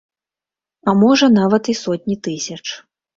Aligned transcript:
А 0.91 0.95
можа, 1.01 1.29
нават 1.39 1.69
і 1.73 1.75
сотні 1.83 2.15
тысяч. 2.29 2.59